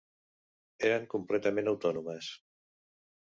Eren 0.87 1.05
completament 1.11 1.69
autònomes. 1.73 2.31